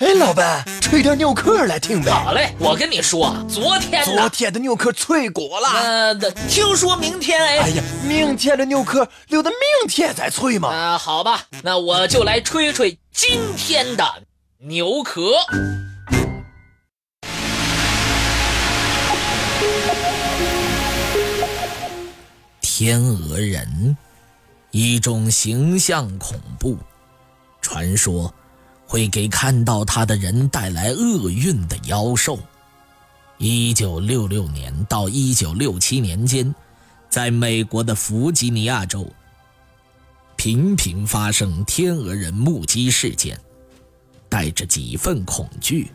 [0.00, 2.10] 哎，老板，吹点牛壳来听呗。
[2.10, 5.68] 好嘞，我跟你说，昨天昨天的牛壳脆骨了。
[5.68, 6.14] 呃，
[6.48, 7.58] 听说明天哎。
[7.58, 10.70] 哎呀，明天的牛壳留到明天再脆嘛。
[10.70, 14.02] 啊，好吧，那我就来吹吹今天的
[14.60, 15.32] 牛壳。
[22.62, 23.98] 天鹅人，
[24.70, 26.78] 一种形象恐怖，
[27.60, 28.32] 传说。
[28.90, 32.36] 会给看到他的人带来厄运的妖兽。
[33.38, 36.52] 一九六六年到一九六七年间，
[37.08, 39.08] 在美国的弗吉尼亚州，
[40.34, 43.38] 频频发生天鹅人目击事件。
[44.28, 45.92] 带着几分恐惧，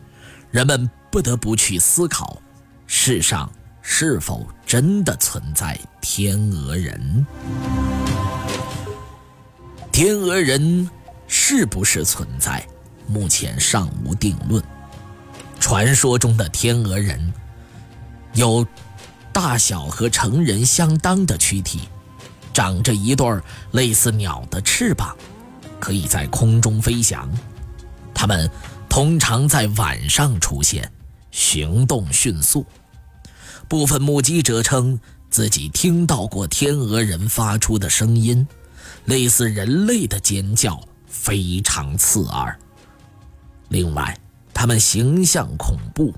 [0.50, 2.40] 人们不得不去思考：
[2.86, 7.26] 世上是否真的存在天鹅人？
[9.92, 10.88] 天鹅人
[11.28, 12.66] 是不是存在？
[13.06, 14.62] 目前尚无定论。
[15.58, 17.32] 传说中的天鹅人
[18.34, 18.64] 有
[19.32, 21.80] 大小和成人相当的躯体，
[22.52, 23.40] 长着一对
[23.72, 25.16] 类似鸟的翅膀，
[25.80, 27.28] 可以在空中飞翔。
[28.14, 28.50] 它们
[28.88, 30.90] 通常在晚上出现，
[31.30, 32.64] 行动迅速。
[33.68, 34.98] 部分目击者称
[35.28, 38.46] 自己听到过天鹅人发出的声音，
[39.06, 42.56] 类似人类的尖叫，非常刺耳。
[43.68, 44.18] 另外，
[44.54, 46.14] 他们形象恐怖，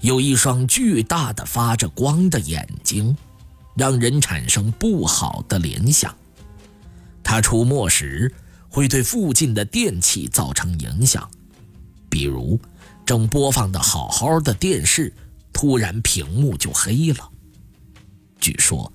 [0.00, 3.16] 有一双巨大的发着光的眼睛，
[3.76, 6.14] 让人产生不好的联想。
[7.22, 8.32] 他出没时
[8.68, 11.28] 会对附近的电器造成影响，
[12.10, 12.60] 比如
[13.06, 15.12] 正播放的好好的电视，
[15.52, 17.30] 突然屏幕就黑了。
[18.40, 18.92] 据说，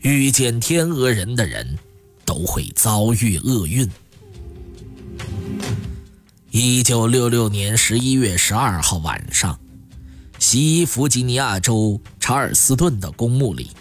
[0.00, 1.78] 遇见天鹅人的人
[2.24, 3.88] 都会遭遇厄运。
[6.58, 9.60] 一九六六年十一月十二号晚上，
[10.38, 13.72] 西弗吉尼亚州查尔斯顿的公墓里，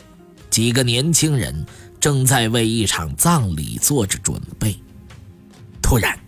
[0.50, 1.66] 几个年轻人
[2.02, 4.78] 正在为一场葬礼做着准备。
[5.82, 6.20] 突然，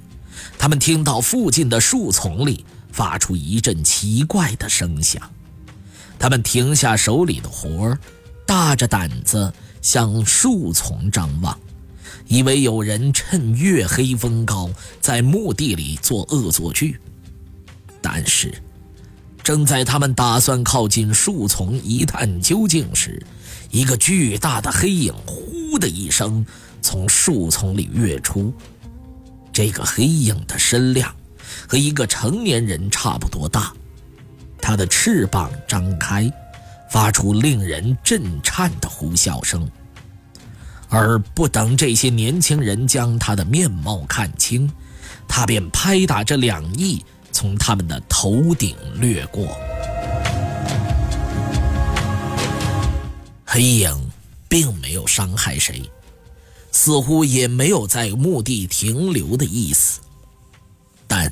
[0.57, 5.21] 他们听到附近的树丛里发出一阵奇怪的声响。
[6.17, 7.99] 他们停下手里的活儿，
[8.45, 11.59] 大着胆子向树丛张望。
[12.27, 16.99] 以为有人趁月黑风高在墓地里做恶作剧，
[18.01, 18.53] 但是，
[19.41, 23.25] 正在他们打算靠近树丛一探究竟时，
[23.71, 26.45] 一个巨大的黑影“呼”的一声
[26.81, 28.53] 从树丛里跃出。
[29.53, 31.15] 这个黑影的身量
[31.67, 33.73] 和一个成年人差不多大，
[34.61, 36.31] 它的翅膀张开，
[36.91, 39.67] 发出令人震颤的呼啸声。
[40.89, 44.71] 而不等这些年轻人将他的面貌看清，
[45.27, 49.47] 他便拍打着两翼从他们的头顶掠过。
[53.45, 54.11] 黑影
[54.47, 55.81] 并没有伤害谁，
[56.71, 59.99] 似乎也没有在墓地停留的意思，
[61.07, 61.31] 但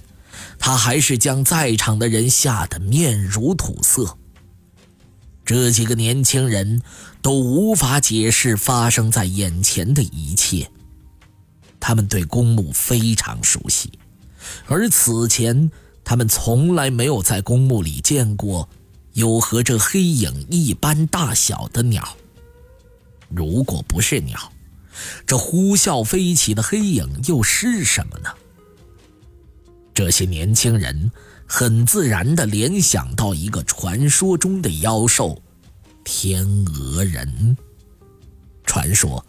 [0.60, 4.18] 他还是将在场的人吓得面如土色。
[5.46, 6.82] 这几个年轻人
[7.22, 10.70] 都无法解释发生在眼前的一切。
[11.80, 13.92] 他们对公墓非常熟悉，
[14.66, 15.70] 而此前
[16.04, 18.68] 他们从来没有在公墓里见过
[19.14, 22.18] 有和这黑影一般大小的鸟。
[23.30, 24.52] 如果不是鸟，
[25.28, 28.30] 这呼啸飞起的黑影又是什么呢？
[29.94, 31.12] 这些年轻人。
[31.48, 35.42] 很自然地联想到一个传说中的妖兽——
[36.04, 37.56] 天鹅人。
[38.66, 39.24] 传说，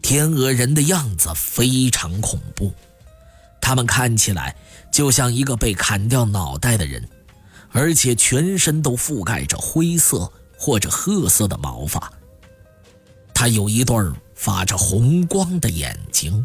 [0.00, 2.72] 天鹅人的样子非常恐怖，
[3.60, 4.56] 他们看起来
[4.90, 7.06] 就像一个被砍掉脑袋的人，
[7.70, 12.10] 而且全身都覆盖着灰色或者褐色的毛发。
[13.34, 13.96] 他有一对
[14.34, 16.44] 发着红光的眼睛，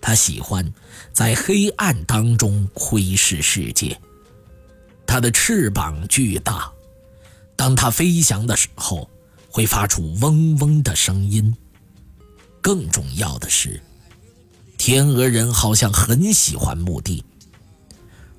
[0.00, 0.70] 他喜欢
[1.12, 3.98] 在黑暗当中窥视世界。
[5.06, 6.70] 它的翅膀巨大，
[7.56, 9.08] 当它飞翔的时候，
[9.48, 11.54] 会发出嗡嗡的声音。
[12.60, 13.80] 更重要的是，
[14.76, 17.24] 天鹅人好像很喜欢墓地。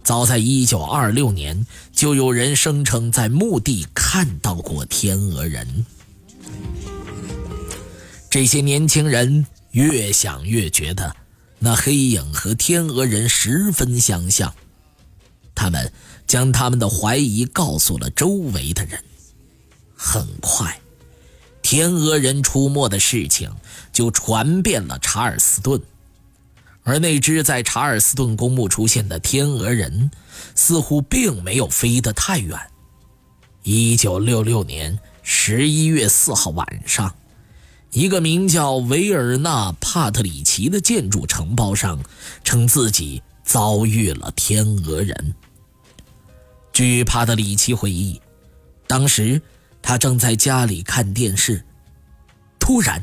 [0.04, 5.86] 早在1926年，就有人声称在墓地看到过天鹅人。
[8.30, 11.16] 这些年轻人越想越觉得，
[11.58, 14.54] 那黑影和天鹅人十分相像。
[15.56, 15.92] 他们。
[16.28, 19.04] 将他们的怀疑告诉了周围的人。
[19.96, 20.80] 很快，
[21.62, 23.50] 天鹅人出没的事情
[23.92, 25.82] 就传遍了查尔斯顿，
[26.84, 30.12] 而那只在查尔斯顿公墓出现的天鹅人，
[30.54, 32.60] 似乎并没有飞得太远。
[33.64, 37.16] 一九六六年十一月四号晚上，
[37.92, 42.00] 一个名叫维尔纳·帕特里奇的建筑承包商
[42.44, 45.34] 称自己遭遇了天鹅人。
[46.76, 48.20] 据帕特里奇回忆，
[48.86, 49.42] 当时
[49.82, 51.64] 他正在家里看电视，
[52.60, 53.02] 突然，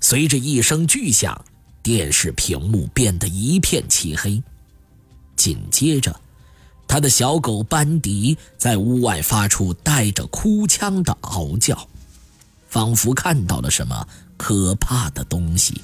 [0.00, 1.40] 随着一声巨响。
[1.80, 4.42] 电视屏幕变得一片漆黑，
[5.36, 6.18] 紧接着，
[6.88, 11.86] 他的小狗班迪在屋外发出带着哭腔的嗷叫，
[12.66, 15.80] 仿佛看到了什么可怕的东西。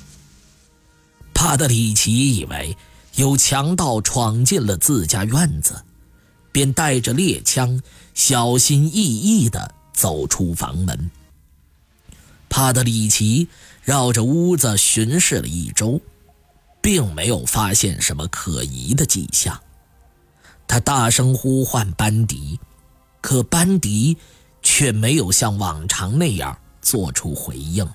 [1.33, 2.77] 帕德里奇以为
[3.15, 5.81] 有强盗闯进了自家院子，
[6.53, 7.81] 便带着猎枪，
[8.15, 11.11] 小心翼翼地走出房门。
[12.49, 13.49] 帕德里奇。
[13.83, 16.01] 绕着屋子巡视了一周，
[16.83, 19.59] 并没有发现什么可疑的迹象。
[20.69, 22.61] 他大声呼唤班迪，
[23.23, 24.17] 可班迪
[24.63, 27.89] 却没有像往常那样做出回应。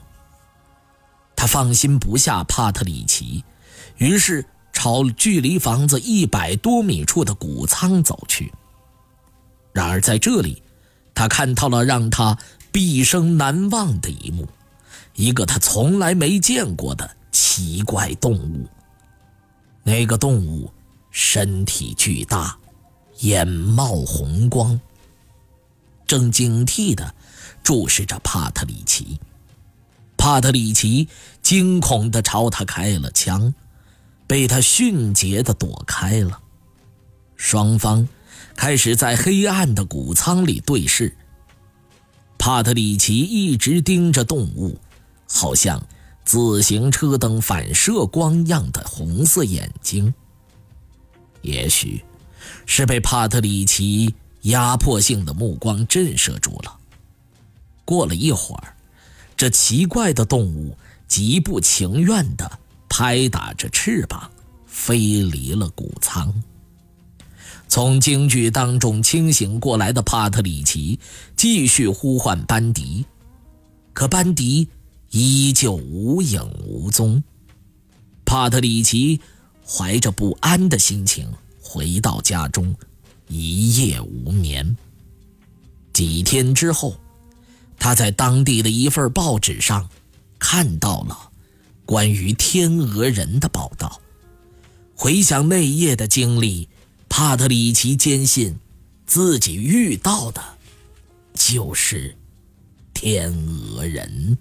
[1.36, 3.44] 他放心不下帕特里奇，
[3.98, 4.44] 于是
[4.76, 8.52] 朝距离房子一百多米处的谷仓走去。
[9.72, 10.62] 然而在这里，
[11.16, 12.38] 他看到了让他
[12.74, 14.48] 毕生难忘的一幕。
[15.16, 18.68] 一个他从来没见过的奇怪动物。
[19.82, 20.70] 那个动物
[21.10, 22.58] 身体巨大，
[23.20, 24.78] 眼冒红光，
[26.06, 27.16] 正警惕地
[27.64, 29.18] 注视着帕特里奇。
[30.18, 31.08] 帕特里奇
[31.42, 33.54] 惊恐地朝他开了枪，
[34.28, 36.42] 被他迅捷地躲开了。
[37.36, 38.08] 双方
[38.56, 41.16] 开始在黑暗的谷仓里对视。
[42.38, 44.80] 帕特里奇一直盯着动物。
[45.28, 45.84] 好像
[46.24, 50.14] 自行车灯反射光样的红色眼睛。
[51.42, 52.06] 也许
[52.68, 56.78] 是被帕特里奇压迫性的目光震慑住了。
[57.84, 58.76] 过了一会儿，
[59.36, 60.78] 这奇怪的动物
[61.08, 62.60] 极不情愿地
[62.90, 64.30] 拍打着翅膀，
[64.66, 66.34] 飞离了谷仓。
[67.68, 71.00] 从惊惧当中清醒过来的帕特里奇
[71.36, 73.06] 继续呼唤班迪，
[73.94, 74.68] 可班迪。
[75.12, 77.24] 依旧无影无踪。
[78.26, 79.22] 帕特里奇
[79.66, 82.76] 怀着不安的心情回到家中，
[83.30, 84.76] 一夜无眠。
[85.94, 87.00] 几天之后，
[87.80, 89.88] 他在当地的一份报纸上
[90.38, 91.32] 看到了
[91.86, 94.02] 关于天鹅人的报道。
[94.96, 96.68] 回想那夜的经历，
[97.10, 98.58] 帕特里奇坚信
[99.06, 100.42] 自己遇到的
[101.34, 102.16] 就是
[102.94, 104.38] 天鹅人。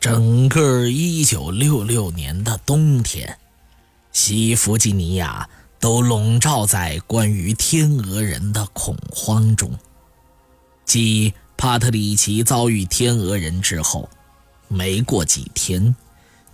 [0.00, 3.36] 整个1966年的冬天，
[4.12, 5.48] 西弗吉尼亚
[5.80, 9.70] 都笼罩在关于天鹅人的恐慌中。
[10.84, 14.08] 继帕特里奇遭遇天鹅人之后，
[14.68, 15.94] 没过几天，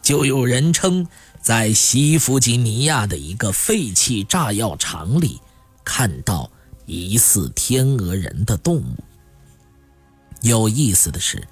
[0.05, 1.05] 就有人称
[1.43, 5.41] 在西弗吉尼亚的一个废弃炸药厂里
[5.83, 6.49] 看到
[6.87, 8.97] 疑似天鹅人的动物。
[10.43, 11.43] 有意思的是。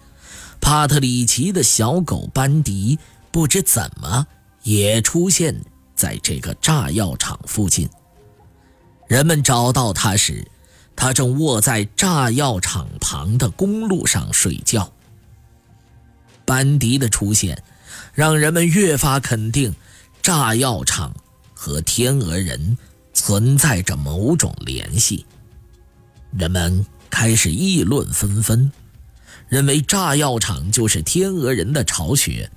[0.64, 2.96] 帕特里奇的小狗班迪
[3.32, 4.24] 不知怎么
[4.62, 5.60] 也出现
[5.96, 7.90] 在这个炸药厂附近。
[9.08, 10.46] 人们找到他时，
[10.94, 14.92] 他正卧在炸药厂旁的公路上睡觉。
[16.44, 17.60] 班迪的出现
[18.12, 19.74] 让人们越发肯定，
[20.22, 21.14] 炸药厂
[21.54, 22.76] 和天鹅人
[23.12, 25.26] 存在着某种联系。
[26.36, 28.70] 人们开始议论纷纷。
[29.48, 32.50] 认为炸药厂就是天鹅人的巢穴。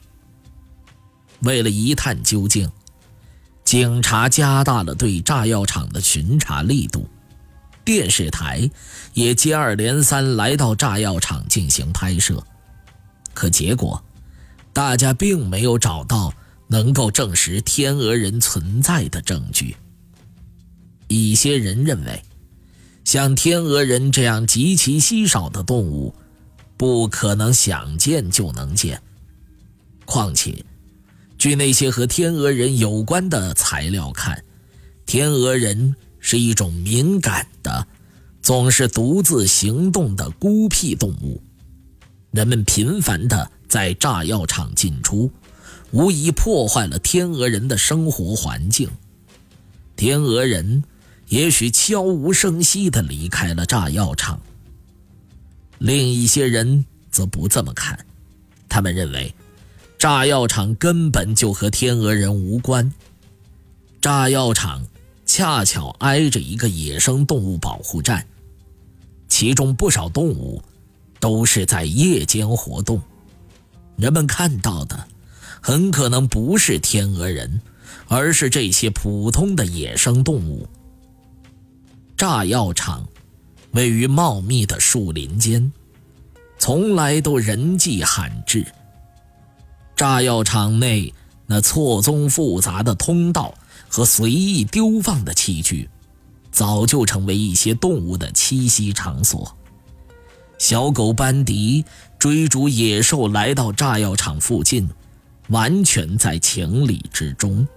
[1.41, 2.71] 为了一探究竟，
[3.65, 7.09] 警察加大了对炸药厂的巡查力度，
[7.83, 8.71] 电视台
[9.13, 12.41] 也接二连三来到炸药厂进行拍摄。
[13.33, 14.01] 可结果，
[14.75, 16.33] 大家并没有找到
[16.67, 19.73] 能够证实天鹅人存在的证据。
[21.07, 22.21] 一些人认为，
[23.05, 26.13] 像天鹅人这样极其稀少的动物。
[26.77, 29.01] 不可能想见就能见。
[30.03, 30.65] 况且，
[31.37, 34.43] 据那些和天鹅人有关的材料看，
[35.05, 37.87] 天鹅人是一种敏感的、
[38.41, 41.41] 总是独自行动的孤僻动物。
[42.31, 45.29] 人们频繁地在炸药厂进出，
[45.91, 48.89] 无疑破坏了天鹅人的生活环境。
[49.97, 50.81] 天鹅人
[51.27, 54.39] 也许悄无声息地离开了炸药厂。
[55.77, 57.99] 另一些人则不这么看，
[58.69, 59.35] 他们认为，
[59.99, 62.93] 炸药厂根本就和天鹅人无关，
[63.99, 64.87] 炸药厂
[65.25, 68.25] 恰巧挨着一个野生动物保护站，
[69.27, 70.63] 其中不少动物
[71.19, 73.01] 都是在夜间活动。
[73.97, 75.07] 人们看到的
[75.61, 77.61] 很可能不是天鹅人，
[78.07, 80.67] 而是这些普通的野生动物。
[82.17, 83.07] 炸药厂
[83.71, 85.71] 位于茂密的树林间，
[86.57, 88.65] 从来都人迹罕至。
[89.95, 91.13] 炸药厂内
[91.47, 93.53] 那错综复杂的通道
[93.87, 95.89] 和随意丢放的器具，
[96.51, 99.55] 早就成为一些动物的栖息场所。
[100.57, 101.83] 小狗班迪
[102.19, 104.89] 追逐野兽来到炸药厂附近，
[105.49, 107.67] 完全在情理之中。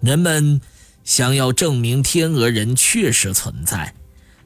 [0.00, 0.60] 人们。
[1.06, 3.94] 想要证明天鹅人确实存在，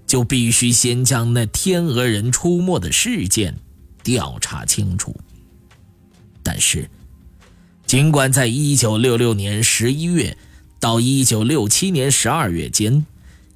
[0.06, 3.56] 就必须先将那天鹅人出没的事件
[4.02, 5.16] 调查清楚。
[6.42, 6.90] 但是，
[7.86, 10.36] 尽管在1966年11月
[10.78, 13.06] 到1967年12月间，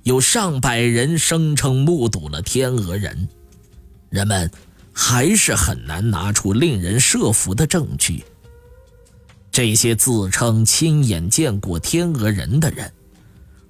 [0.04, 3.28] 有上百人声称目睹了天鹅人，
[4.08, 4.50] 人们
[4.94, 8.24] 还是很难拿出令人设服的证据。
[9.50, 12.92] 这些自称亲眼见过天鹅人的人，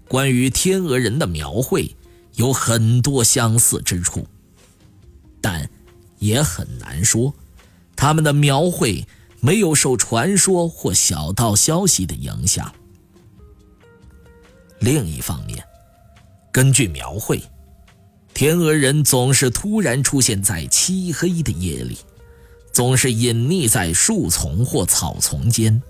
[0.07, 1.95] 关于天鹅人的描绘
[2.35, 4.27] 有很多相似之处，
[5.41, 5.69] 但
[6.19, 7.35] 也很难说
[7.97, 9.07] 他们的描绘
[9.41, 12.73] 没有受传说或小道消息的影响。
[14.81, 15.63] 另一方面，
[16.51, 17.43] 根据描绘，
[18.35, 21.97] 天鹅人总是突然出现在漆黑的夜里。
[22.73, 25.81] 总是隐匿在树丛或草丛间，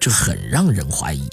[0.00, 1.28] 这很让人怀疑，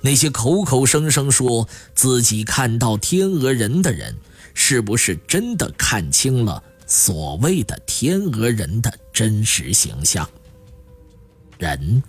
[0.00, 4.12] 那些口口声声说自己看到天鹅人的人，
[4.52, 10.28] 是不是真的看清了所谓的天鹅人的真实形象？
[11.56, 12.02] 人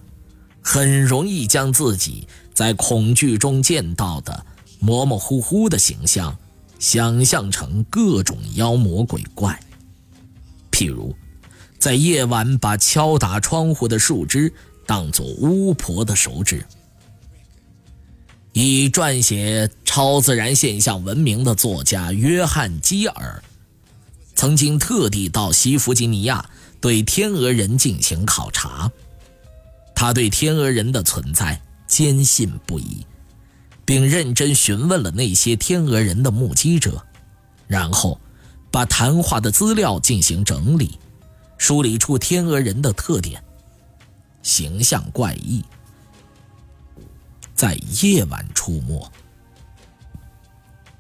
[0.60, 4.44] 很容易将自己在恐惧中见到的
[4.80, 6.36] 模模糊糊的形象，
[6.82, 9.58] 想象成各种妖魔鬼怪，
[10.72, 11.16] 譬如。
[11.78, 14.52] 在夜晚，把敲打窗户的树枝
[14.88, 16.66] 当作巫婆的手指。
[18.54, 23.44] 以撰写超自然现象闻名的作家约翰·基尔，
[24.36, 28.92] 曾经特地到西弗吉尼亚对天鹅人进行考察。
[29.96, 33.06] 他对天鹅人的存在坚信不疑，
[33.92, 37.06] 并认真询问了那些天鹅人的目击者，
[37.68, 38.18] 然后
[38.72, 40.98] 把谈话的资料进行整理。
[41.58, 43.44] 梳理出天鹅人的特点：
[44.44, 45.62] 形象怪异，
[47.54, 49.12] 在夜晚出没，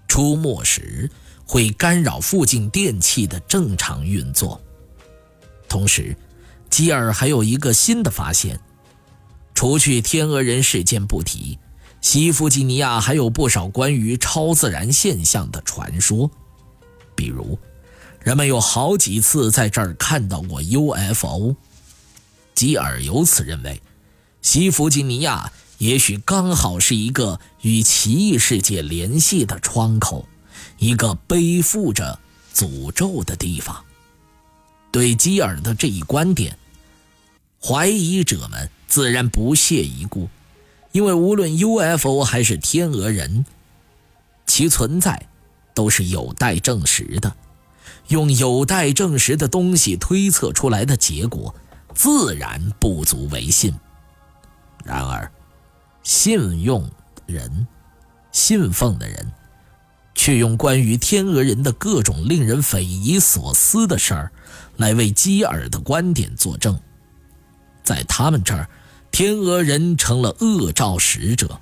[0.10, 1.10] 出没时
[1.46, 4.62] 会干扰附近电器的正常运作。
[5.70, 6.14] 同时，
[6.70, 8.60] 基尔还有一个新的发现：
[9.54, 11.58] 除去天鹅人事件不提，
[12.02, 16.30] 西弗吉尼亚还有不少关于超自然现象的传说，
[17.16, 17.58] 比如。
[18.20, 21.56] 人们有好几次在这儿看到过 UFO，
[22.54, 23.82] 吉尔由此认为，
[24.44, 30.28] 西弗吉尼亚也许刚好是一个与奇异世界联系的窗口，
[30.78, 32.20] 一个背负着
[32.54, 33.84] 诅咒的地方。
[34.92, 36.56] 对基尔的这一观点，
[37.60, 40.30] 怀疑者们自然不屑一顾，
[40.92, 43.46] 因为无论 UFO 还是天鹅人，
[44.46, 45.28] 其存在
[45.74, 47.36] 都是有待证实的。
[48.08, 51.56] 用有待证实的东西推测出来的结果，
[51.96, 53.74] 自然不足为信。
[54.84, 55.32] 然而，
[56.04, 56.90] 信用
[57.26, 57.68] 人、
[58.34, 59.32] 信奉的人，
[60.14, 64.32] 却用关于天鹅人的各种令人匪夷所思的事儿，
[64.76, 66.78] 来为基尔的观点作证。
[67.84, 68.68] 在他们这儿，
[69.12, 71.60] 天鹅人成了恶兆使者。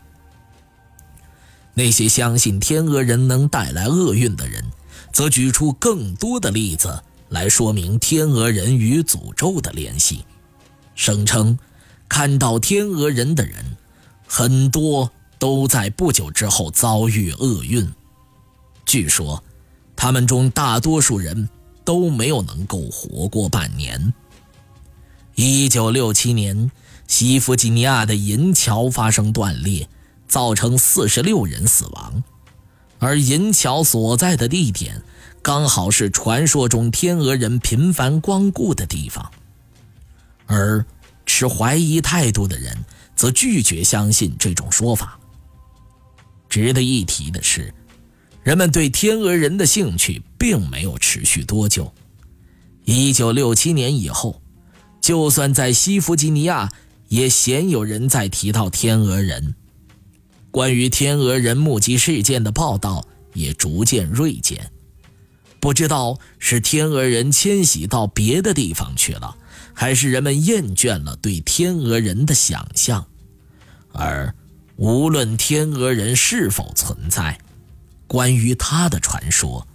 [1.74, 4.64] 那些相信天鹅人能带来厄运的人。
[5.12, 10.24] 则举出更多的例子来说明天鹅人与诅咒的联系，
[10.94, 11.58] 声称
[12.08, 13.66] 看到天鹅人的人
[14.28, 17.92] 很多都在不久之后遭遇厄运。
[18.86, 19.44] 据说，
[19.96, 21.50] 他们中大多数人
[21.84, 24.14] 都没有能够活过半年。
[25.36, 26.70] 一九六七年，
[27.10, 29.90] 西弗吉尼亚的银桥发生断裂，
[30.28, 32.24] 造成四十六人死亡。
[33.00, 35.02] 而银桥所在的地点，
[35.42, 39.30] 刚好是传说中天鹅人频繁光顾的地方。
[40.46, 40.86] 而
[41.26, 42.78] 持怀疑态度的人
[43.16, 45.20] 则拒绝相信这种说法。
[46.48, 47.74] 值得一提的是，
[48.44, 51.92] 人们对天鹅人的兴趣并没有持续多久。
[52.86, 54.40] 1967年以后，
[55.02, 56.70] 就算在西弗吉尼亚，
[57.10, 59.56] 也鲜有人在提到天鹅人。
[60.50, 64.72] 关于天鹅人目击事件的报道也逐渐锐减。
[65.60, 69.36] 不知道是天鹅人迁徙到别的地方去了，
[69.74, 73.06] 还是人们厌倦了对天鹅人的想象。
[73.92, 74.34] 而
[74.78, 77.38] 无论天鹅人是否存在，
[78.08, 79.68] 关于他的传说，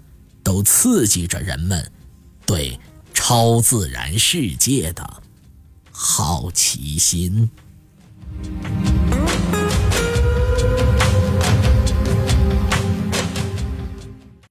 [0.43, 1.93] 都刺激着人们
[2.47, 2.81] 对
[3.13, 5.23] 超自然世界的
[5.97, 7.49] 好奇心。